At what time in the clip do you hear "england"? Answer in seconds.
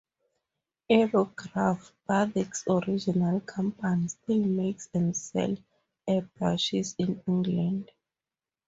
7.27-7.91